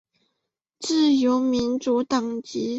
[0.79, 2.69] 自由民主党籍。